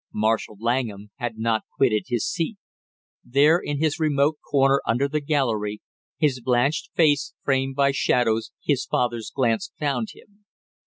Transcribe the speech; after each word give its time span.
Marshall 0.15 0.57
Langham 0.59 1.11
had 1.17 1.37
not 1.37 1.61
quitted 1.77 2.05
his 2.07 2.25
seat. 2.27 2.57
There 3.23 3.59
in 3.59 3.77
his 3.77 3.99
remote 3.99 4.39
corner 4.49 4.81
under 4.83 5.07
the 5.07 5.21
gallery, 5.21 5.79
his 6.17 6.41
blanched 6.41 6.89
face 6.95 7.35
framed 7.43 7.75
by 7.75 7.91
shadows, 7.91 8.51
his 8.63 8.83
father's 8.83 9.29
glance 9.29 9.71
found 9.77 10.07
him. 10.15 10.45